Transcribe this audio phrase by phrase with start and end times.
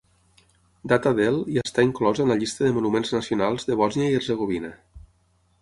[0.93, 4.77] Data del i està inclòs en la llista de monuments nacionals de Bòsnia i Hercegovina.